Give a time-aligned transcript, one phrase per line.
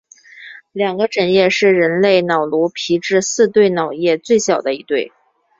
[0.71, 5.11] 两个枕叶是人类脑颅皮质四对脑叶最小的一对。